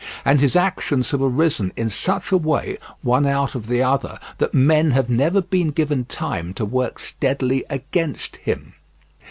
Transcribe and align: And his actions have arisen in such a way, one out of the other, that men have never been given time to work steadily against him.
And 0.25 0.39
his 0.41 0.55
actions 0.55 1.11
have 1.11 1.21
arisen 1.21 1.71
in 1.75 1.87
such 1.87 2.31
a 2.31 2.37
way, 2.39 2.79
one 3.03 3.27
out 3.27 3.53
of 3.53 3.67
the 3.67 3.83
other, 3.83 4.17
that 4.39 4.51
men 4.51 4.89
have 4.89 5.11
never 5.11 5.43
been 5.43 5.67
given 5.67 6.05
time 6.05 6.55
to 6.55 6.65
work 6.65 6.97
steadily 6.97 7.63
against 7.69 8.37
him. 8.37 8.73